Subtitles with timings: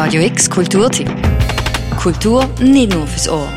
[0.00, 1.10] Radio X Kulturtipp.
[2.00, 3.48] Kultur nicht nur fürs Ohr.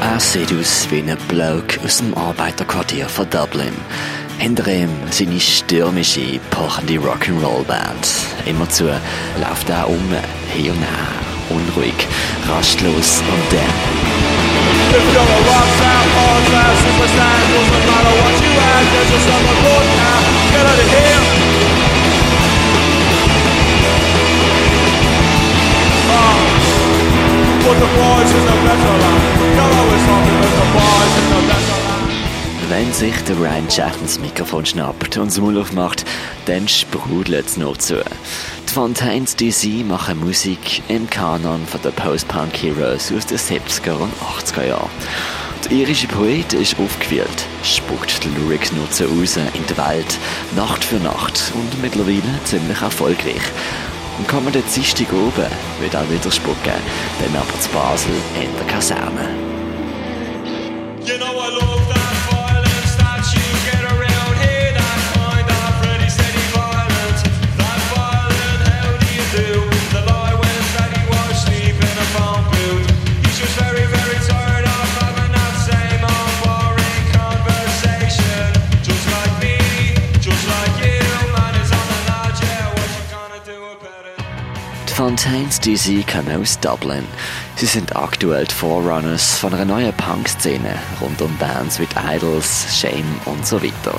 [0.00, 3.74] Er sieht aus wie ein Bloke aus dem Arbeiterquartier von Dublin.
[4.38, 8.08] Hinter ihm seine stürmische, pochende Rock'n'Roll-Band.
[8.46, 8.84] Immerzu
[9.38, 10.00] läuft er um,
[10.56, 11.08] hier und her,
[11.50, 12.06] unruhig,
[12.48, 13.98] rastlos und dann.
[32.78, 36.04] Wenn sich der Ryan Jack ins Mikrofon schnappt und das Maul aufmacht,
[36.46, 37.96] dann sprudelt es noch zu.
[37.96, 44.12] Die Fontaines DC machen Musik im Kanon von den Post-Punk Heroes aus den 70er und
[44.22, 44.90] 80er Jahren.
[45.64, 50.16] Der irische Poet ist aufgewühlt, spuckt die Lyrics nur zu raus in die Welt,
[50.54, 53.42] Nacht für Nacht und mittlerweile ziemlich erfolgreich.
[54.18, 55.50] Und kommen der Dienstag oben,
[55.80, 56.80] wird er wieder spucken,
[57.18, 59.30] dann aber zu Basel in der Kaserne.
[61.04, 61.97] You know
[84.98, 87.06] Fontaines DC kommen aus Dublin.
[87.54, 93.20] Sie sind aktuell die Forerunners von einer neuen Punk-Szene rund um Bands wie Idols, Shame
[93.26, 93.96] und so weiter.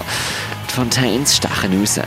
[0.70, 2.02] Die Fontaines stechen raus.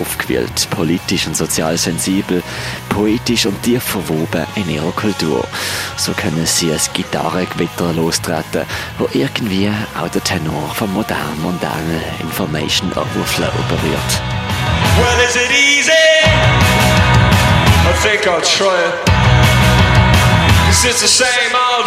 [0.00, 2.42] Aufgewählt, politisch und sozial sensibel,
[2.88, 5.46] poetisch und tief verwoben in ihrer Kultur.
[5.98, 8.64] So können sie ein Gitarrengewitter lostreten,
[8.96, 14.22] wo irgendwie auch der Tenor vom modernen mondänen Information Overflow berührt.
[14.96, 15.97] Well,
[18.02, 18.94] think I'll try it.
[20.66, 21.86] Cause it's the same old.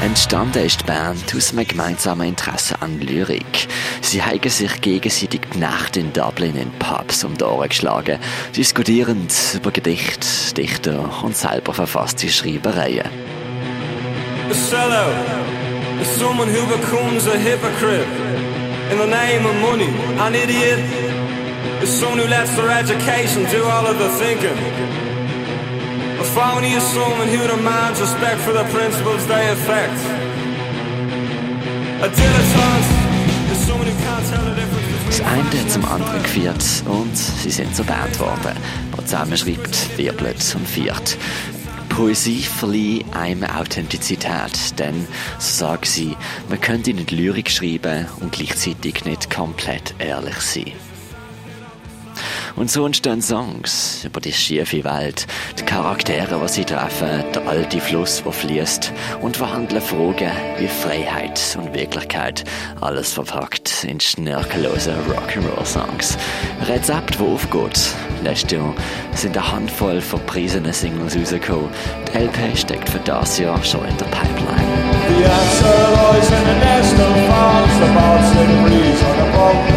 [0.00, 3.68] Entstanden ist die Band aus einem gemeinsamen Interesse an Lyrik.
[4.00, 8.18] Sie haben sich gegenseitig die Nacht in Dublin in Pubs um die Ohren geschlagen,
[8.56, 13.06] diskutierend über Gedicht, Dichter und selber verfasste Schreibereien.
[14.50, 18.47] A sellout is someone who becomes a hypocrite
[18.90, 19.90] in the name of money.
[20.24, 20.80] An idiot
[21.82, 24.58] is someone who lets their education do all of the thinking.
[26.18, 29.98] A phony is someone who demands respect for the principles they affect.
[32.02, 32.90] A dilettante
[33.52, 37.50] is someone who can't tell the difference Das eine hat zum anderen geführt und sie
[37.50, 38.56] sind zur Band geworden,
[38.96, 41.16] die zusammenschreibt, wirbelt und viert.
[41.88, 46.16] Poesie verlieh einem Authentizität, denn, so sagen sie,
[46.48, 50.72] man könnte nicht Lyrik schreiben und gleichzeitig nicht komplett ehrlich sein.
[52.56, 55.26] Und so entstehen Songs über die schiefe Welt,
[55.58, 61.56] die Charaktere, die sie treffen, der alte Fluss, der fließt und verhandeln Fragen wie Freiheit
[61.60, 62.44] und Wirklichkeit,
[62.80, 66.16] alles verpackt in schnörkellose Rock'n'Roll-Songs.
[66.66, 67.94] Rezept, das aufgeht.
[68.22, 68.74] Letztes Jahr
[69.14, 71.68] sind eine Handvoll verpriesene Singles rausgekommen.
[72.12, 74.64] Die LP steckt für das Jahr schon in der Pipeline.
[75.08, 76.58] The answer lies in the
[77.40, 79.67] on the broken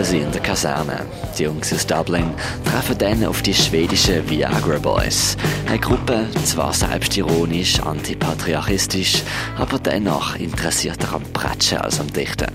[0.00, 1.00] Spielen sie in der Kaserne.
[1.36, 2.32] Die Jungs aus Dublin
[2.64, 5.36] treffen dann auf die schwedische Viagra Boys.
[5.68, 9.22] Eine Gruppe, zwar selbstironisch, antipatriarchistisch,
[9.58, 12.50] aber dennoch interessierter am Pratschen als am Dichten.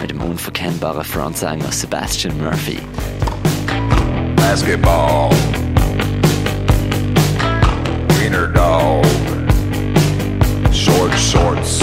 [0.00, 2.78] Mit dem unverkennbaren Frontsänger Sebastian Murphy.
[4.36, 5.30] basketball.
[8.18, 9.04] Wiener dog.
[10.72, 11.80] Short shorts.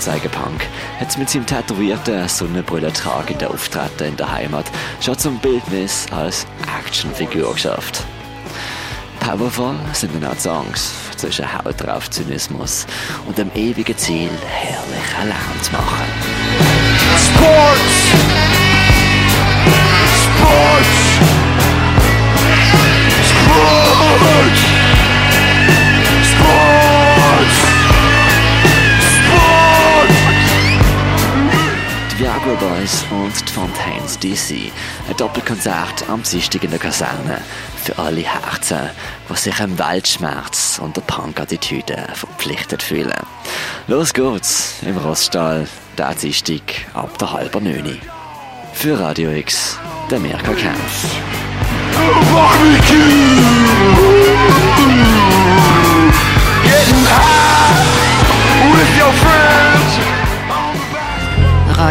[0.00, 0.66] Vorzeigepunk
[0.98, 4.64] hat mit seinem tätowierten Sonnenbrille tragenden Auftreten in der Heimat
[4.98, 6.46] schon zum Bildnis als
[6.78, 8.02] Actionfigur geschafft.
[9.18, 12.86] Powerful sind dann auch die Songs zwischen Haut drauf Zynismus
[13.26, 16.06] und dem ewigen Ziel, herrlich Alarm zu machen.
[17.18, 17.82] Sports.
[20.24, 20.88] Sports.
[23.28, 24.69] Sports.
[32.60, 34.70] Boys und die Fontaines DC.
[35.08, 37.40] Ein Doppelkonzert am Dienstag in der Kaserne.
[37.82, 38.90] Für alle Herzen,
[39.30, 43.18] die sich im Weltschmerz und der Punk-Attitüde verpflichtet fühlen.
[43.86, 45.66] Los geht's im Roststall,
[45.96, 46.60] der Dienstag
[46.92, 47.98] ab der halber Neuni.
[48.74, 49.78] Für Radio X,
[50.10, 51.06] der Mirka Kempf.
[52.32, 52.56] Rock